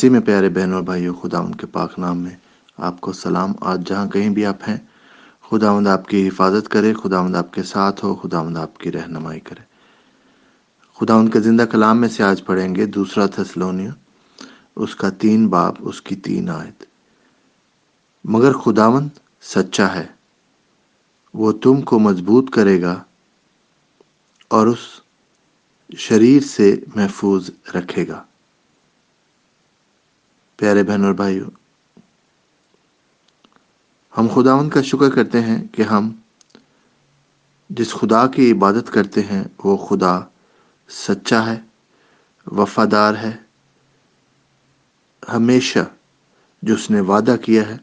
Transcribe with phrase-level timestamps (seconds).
[0.00, 2.36] مسیح میں پیارے بہن اور بھائیوں، خدا ان کے پاک نام میں
[2.76, 4.76] آپ کو سلام۔ آج جہاں کہیں بھی آپ ہیں،
[5.50, 8.78] خدا مند آپ کی حفاظت کرے، خدا مند آپ کے ساتھ ہو، خدا مند آپ
[8.78, 9.60] کی رہنمائی کرے۔
[10.98, 13.90] خدا ان کے زندہ کلام میں سے آج پڑھیں گے دوسرا تھسلونیا
[14.76, 16.84] اس کا تین باب، اس کی تین آیت۔
[18.24, 19.08] مگر خداوند
[19.42, 20.06] سچا ہے،
[21.34, 23.02] وہ تم کو مضبوط کرے گا
[24.48, 24.78] اور اس
[25.96, 28.22] شریر سے محفوظ رکھے گا۔
[30.60, 31.50] پیارے بہن اور بھائیوں
[34.18, 36.10] ہم خداون کا شکر کرتے ہیں کہ ہم
[37.70, 40.20] جس خدا کی عبادت کرتے ہیں، وہ خدا
[40.88, 41.60] سچا ہے،
[42.46, 43.36] وفادار ہے،
[45.28, 45.78] ہمیشہ
[46.62, 47.76] جو اس نے وعدہ کیا ہے،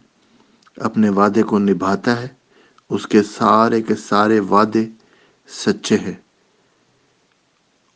[0.77, 2.27] اپنے وعدے کو نبھاتا ہے،
[2.89, 4.85] اس کے سارے کے سارے وعدے
[5.47, 6.15] سچے ہیں۔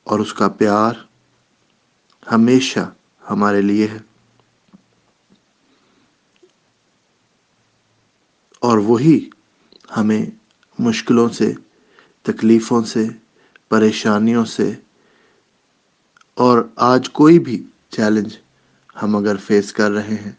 [0.04, 0.94] اور اس کا پیار
[2.32, 2.92] ہمیشہ
[3.30, 4.11] ہمارے لیے ہے۔
[8.62, 9.30] اور وہی
[9.98, 10.26] ہمیں
[10.80, 11.54] مشکلوں سے،
[12.22, 13.08] تکلیفوں سے،
[13.70, 14.74] پریشانیوں سے
[16.34, 18.38] اور آج کوئی بھی چیلنج
[19.02, 20.32] ہم اگر فیس کر رہے ہیں،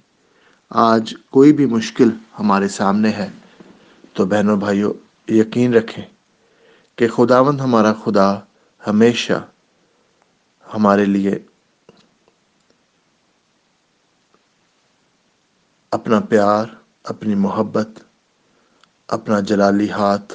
[0.71, 3.29] آج کوئی بھی مشکل ہمارے سامنے ہے۔
[4.13, 4.93] تو بہنوں بھائیوں
[5.29, 6.05] یقین رکھیں
[6.97, 8.39] کہ خداوند ہمارا خدا
[8.87, 9.47] ہمیشہ
[10.75, 11.39] ہمارے لیے
[15.91, 16.67] اپنا پیار،
[17.05, 17.89] اپنی محبت
[19.09, 20.35] اپنا جلالی ہاتھ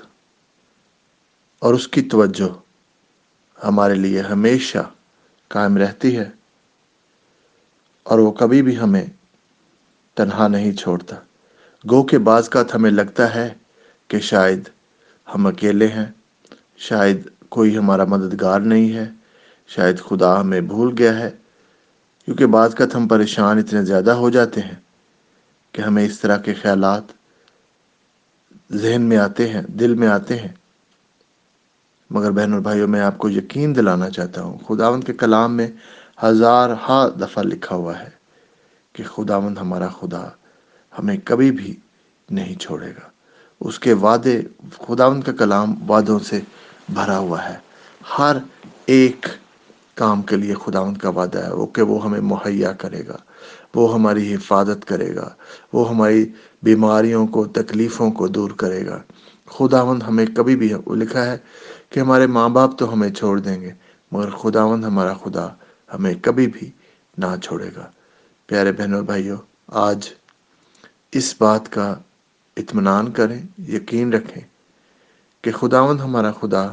[1.59, 2.49] اور اس کی توجہ
[3.63, 4.77] ہمارے لیے ہمیشہ
[5.47, 6.29] قائم رہتی ہے
[8.03, 9.05] اور وہ کبھی بھی ہمیں
[10.15, 11.15] تنہا نہیں چھوڑتا۔
[11.89, 13.53] گو کے بعض کا ہمیں لگتا ہے
[14.07, 14.69] کہ شاید
[15.27, 16.05] ہم اکیلے ہیں،
[16.77, 19.09] شاید کوئی ہمارا مددگار نہیں ہے،
[19.67, 21.29] شاید خدا ہمیں بھول گیا ہے،
[22.25, 24.75] کیونکہ بعض کا ہم پریشان اتنے زیادہ ہو جاتے ہیں
[25.71, 27.03] کہ ہمیں اس طرح کے خیالات
[28.71, 30.47] ذہن میں آتے ہیں، دل میں آتے ہیں۔
[32.09, 35.67] مگر بہن اور بھائیوں میں آپ کو یقین دلانا چاہتا ہوں، خداوند کے کلام میں
[36.23, 38.09] ہزار ہا دفعہ لکھا ہوا ہے
[38.93, 40.27] کہ خداوند ہمارا خدا
[40.99, 41.75] ہمیں کبھی بھی
[42.29, 43.09] نہیں چھوڑے گا۔
[43.59, 44.41] اس کے وعدے،
[44.87, 46.39] خداوند کا کلام وعدوں سے
[46.89, 47.57] بھرا ہوا ہے۔
[48.19, 48.37] ہر
[48.85, 49.25] ایک
[49.95, 53.17] کام کے لیے خداوند کا وعدہ ہے، وہ کہ وہ ہمیں مہیا کرے گا۔
[53.75, 55.29] وہ ہماری حفاظت کرے گا،
[55.73, 56.25] وہ ہماری
[56.63, 59.01] بیماریوں کو، تکلیفوں کو دور کرے گا۔
[59.45, 61.37] خداوند ہمیں کبھی بھی لکھا ہے
[61.89, 63.71] کہ ہمارے ماں باپ تو ہمیں چھوڑ دیں گے،
[64.11, 65.47] مگر خداوند ہمارا خدا
[65.93, 66.71] ہمیں کبھی بھی
[67.17, 67.91] نہ چھوڑے گا۔
[68.47, 69.37] پیارے بہنوں بھائیوں،
[69.67, 70.09] آج
[71.11, 71.95] اس بات کا
[72.57, 74.43] اطمینان کریں، یقین رکھیں
[75.41, 76.67] کہ خداوند ہمارا خدا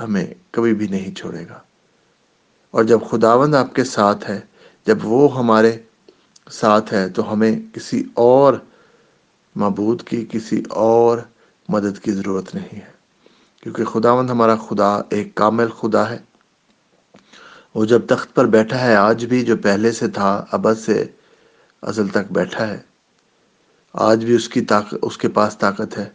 [0.00, 1.58] ہمیں کبھی بھی نہیں چھوڑے گا۔
[2.70, 4.40] اور جب خداوند آپ کے ساتھ ہے
[4.88, 5.76] جب وہ ہمارے
[6.50, 8.54] ساتھ ہے تو ہمیں کسی اور
[9.56, 11.18] معبود کی، کسی اور
[11.68, 12.90] مدد کی ضرورت نہیں ہے۔
[13.62, 16.18] کیونکہ خداوند ہمارا خدا ایک کامل خدا ہے۔
[17.74, 21.04] وہ جب تخت پر بیٹھا ہے، آج بھی جو پہلے سے تھا ابد سے
[21.82, 22.78] ازل تک بیٹھا ہے۔
[23.92, 26.08] آج بھی اس کی طاقت اس کے پاس طاقت ہے۔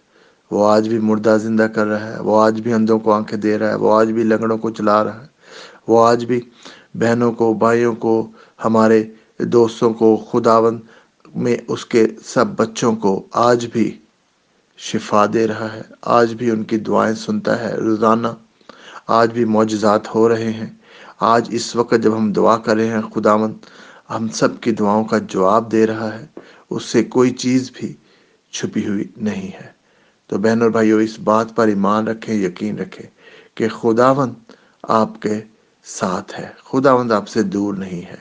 [0.52, 3.58] وہ آج بھی مردہ زندہ کر رہا ہے۔ وہ آج بھی اندھوں کو آنکھیں دے
[3.58, 5.28] رہا ہے۔ وہ آج بھی لنگڑوں کو چلا رہا ہے۔
[5.88, 6.42] وہ آج بھی
[6.96, 8.32] بہنوں کو، بھائیوں کو،
[8.66, 9.04] ہمارے
[9.40, 10.80] دوستوں کو خداون
[11.36, 13.98] میں اس کے سب بچوں کو آج بھی
[14.78, 18.28] شفا دے رہا ہے۔ آج بھی ان کی دعائیں سنتا ہے۔ روزانہ
[19.08, 20.70] آج بھی معجزات ہو رہے ہیں۔
[21.20, 23.54] آج اس وقت جب ہم دعا کر رہے ہیں خداون
[24.10, 26.26] ہم سب کی دعاؤں کا جواب دے رہا ہے۔
[26.70, 27.94] اس سے کوئی چیز بھی
[28.52, 29.68] چھپی ہوئی نہیں ہے۔
[30.28, 33.10] تو بہن اور بھائیوں، اس بات پر ایمان رکھیں، یقین رکھیں
[33.56, 34.34] کہ خداون
[34.84, 35.42] آپ کے
[35.84, 38.16] ساتھ ہے۔ خداوند آپ سے دور نہیں ہے۔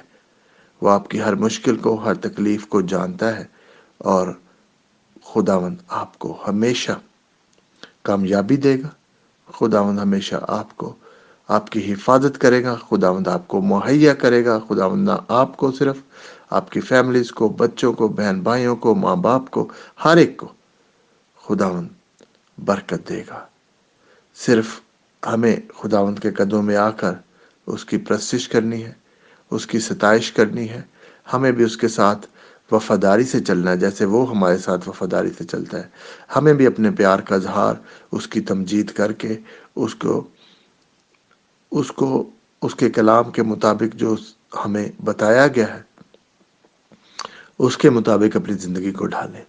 [0.80, 3.44] وہ آپ کی ہر مشکل کو، ہر تکلیف کو جانتا ہے
[3.98, 4.28] اور
[5.24, 6.92] خداوند آپ کو ہمیشہ
[8.02, 8.88] کامیابی دے گا۔
[9.52, 10.94] خداوند ہمیشہ آپ کو،
[11.48, 15.72] آپ کی حفاظت کرے گا۔ خداوند آپ کو مہیا کرے گا۔ خداوند نہ آپ کو
[15.72, 15.96] صرف،
[16.50, 19.68] آپ کی فیملیز کو، بچوں کو بہن بھائیوں کو ماں باپ کو،
[20.04, 20.48] ہر ایک کو
[21.44, 21.88] خداوند
[22.58, 23.46] برکت دے گا۔
[24.34, 24.80] صرف
[25.26, 27.12] ہمیں خداوند کے قدموں میں آ کر
[27.66, 28.92] اس کی پرستش کرنی ہے،
[29.50, 30.82] اس کی ستائش کرنی ہے۔
[31.32, 32.26] ہمیں بھی اس کے ساتھ
[32.72, 35.88] وفاداری سے چلنا ہے، جیسے وہ ہمارے ساتھ وفاداری سے چلتا ہے۔
[36.36, 37.74] ہمیں بھی اپنے پیار کا اظہار،
[38.12, 39.36] اس کی تمجید کر کے،
[39.76, 40.28] اس کو
[41.70, 42.30] اس کو،
[42.62, 44.16] اس کے کلام کے مطابق جو
[44.64, 45.82] ہمیں بتایا گیا ہے،
[47.58, 49.44] اس کے مطابق اپنی زندگی کو ڈھالیں۔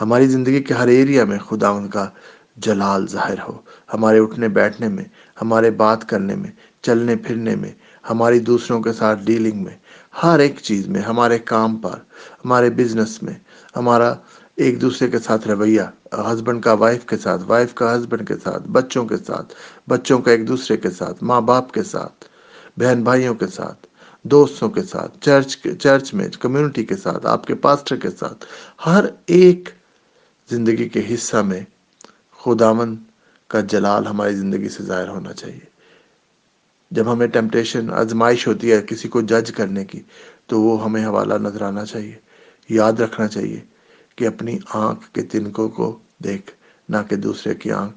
[0.00, 2.08] ہماری زندگی کے ہر ایریا میں خدا ان کا
[2.56, 3.60] جلال ظاہر ہو۔
[3.94, 5.04] ہمارے اٹھنے بیٹھنے میں،
[5.42, 6.50] ہمارے بات کرنے میں
[6.82, 7.70] چلنے پھرنے میں،
[8.10, 9.76] ہماری دوسروں کے ساتھ ڈیلنگ میں،
[10.22, 11.98] ہر ایک چیز میں، ہمارے کام پر،
[12.44, 13.34] ہمارے بزنس میں،
[13.76, 14.14] ہمارا
[14.56, 15.82] ایک دوسرے کے ساتھ رویہ
[16.12, 19.54] ہسبینڈ کا وائف کے ساتھ وائف کا ہسبینڈ کے ساتھ، بچوں کے ساتھ،
[19.88, 22.24] بچوں کا ایک دوسرے کے ساتھ، ماں باپ کے ساتھ،
[22.80, 23.86] بہن بھائیوں کے ساتھ،
[24.22, 28.44] دوستوں کے ساتھ چرچ کے چرچ میں کمیونٹی کے ساتھ، آپ کے پاسٹر کے ساتھ،
[28.86, 29.68] ہر ایک
[30.50, 31.60] زندگی کے حصہ میں
[32.44, 32.96] خداون
[33.48, 35.77] کا جلال ہماری زندگی سے ظاہر ہونا چاہیے۔
[36.90, 40.02] جب ہمیں ٹیمپٹیشن آزمائش ہوتی ہے کسی کو جج کرنے کی،
[40.46, 42.14] تو وہ ہمیں حوالہ نظر آنا چاہیے،
[42.68, 43.60] یاد رکھنا چاہیے
[44.16, 46.52] کہ اپنی آنکھ کے تنکوں کو دیکھ،
[46.88, 47.94] نہ کہ دوسرے کی آنکھ۔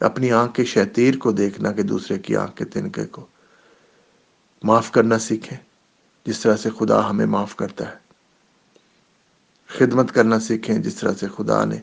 [0.00, 3.26] اپنی آنکھ کے شیطیر کو دیکھ، نہ کہ دوسرے کی آنکھ کے تنکے کو۔
[4.62, 5.58] معاف کرنا سیکھیں،
[6.26, 7.96] جس طرح سے خدا ہمیں معاف کرتا ہے۔
[9.66, 11.76] خدمت کرنا سیکھیں، جس طرح سے خدا نے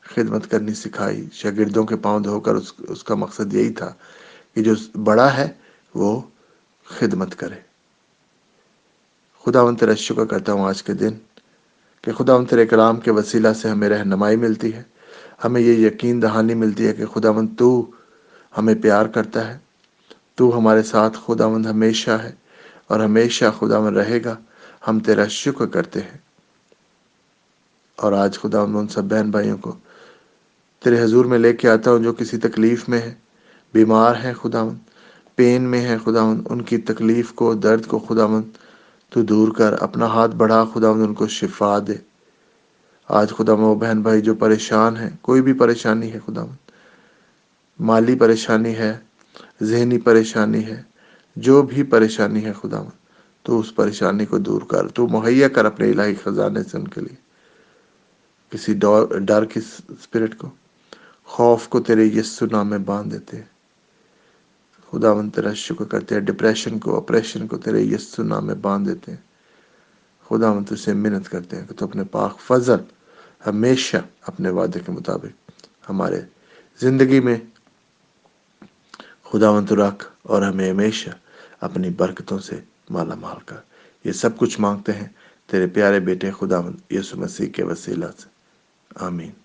[0.00, 3.92] خدمت کرنی سکھائی۔ شاگردوں کے پاؤں دھو کر اس اس کا مقصد یہی تھا
[4.54, 4.74] کہ جو
[5.04, 5.52] بڑا ہے
[5.94, 6.20] وہ
[6.84, 7.54] خدمت کرے۔
[9.44, 11.10] خدا ان تیرا شکر کرتا ہوں آج کے دن
[12.02, 14.82] کہ خدا ان تیرے کلام کے وسیلہ سے ہمیں رہنمائی ملتی ہے۔
[15.44, 17.90] ہمیں یہ یقین دہانی ملتی ہے کہ خدا مند تو
[18.58, 19.58] ہمیں پیار کرتا ہے۔
[20.34, 22.32] تو ہمارے ساتھ خدا مند ہمیشہ ہے
[22.86, 24.36] اور ہمیشہ خدا مند رہے گا۔
[24.88, 26.18] ہم تیرا شکر کرتے ہیں۔
[27.96, 29.76] اور آج خدا ان سب بہن بھائیوں کو
[30.84, 33.14] تیرے حضور میں لے کے آتا ہوں جو کسی تکلیف میں ہے
[33.74, 34.78] بیمار ہیں خدا مند
[35.36, 38.56] پین میں ہے خدا مند ان کی تکلیف کو، درد کو خدا مند
[39.10, 41.96] تو دور کر، اپنا ہاتھ بڑھا خدا ان کو شفا دے۔
[43.08, 46.70] آج خدا وہ بہن بھائی جو پریشان ہیں، کوئی بھی پریشانی ہے خدا مند
[47.80, 48.96] مالی پریشانی ہے،
[49.62, 50.82] ذہنی پریشانی ہے،
[51.36, 53.02] جو بھی پریشانی ہے خدا مند
[53.42, 57.00] تو اس پریشانی کو دور کر، تو مہیا کر اپنے الہی خزانے سے ان کے
[57.00, 57.16] لیے۔
[58.50, 58.74] کسی
[59.20, 60.48] ڈر کی اسپرٹ کو،
[61.24, 63.53] خوف کو تیرے یسو نام میں باندھ دیتے ہیں۔
[64.94, 68.88] خدا من تیرا شکر کرتے ہیں ڈپریشن کو اپریشن کو تیرے یسو نام میں باندھ
[68.88, 69.18] دیتے ہیں۔
[70.28, 72.76] خدا من تجھ سے محنت کرتے ہیں کہ تو اپنے پاک فضل
[73.46, 73.96] ہمیشہ
[74.26, 75.50] اپنے وعدے کے مطابق
[75.90, 76.20] ہمارے
[76.80, 77.36] زندگی میں
[79.24, 81.10] خدا من تو رکھ اور ہمیں ہمیشہ
[81.60, 82.60] اپنی برکتوں سے
[82.90, 83.56] مالا مال کر۔
[84.04, 85.08] یہ سب کچھ مانگتے ہیں۔
[85.46, 88.28] تیرے پیارے بیٹے خدا مند یسو مسیح کے وسیلہ سے۔
[88.96, 89.43] آمین۔